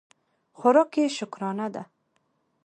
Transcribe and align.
خوراک 0.57 0.91
یې 0.99 1.05
شکرانه 1.17 1.67
ده. 1.73 1.83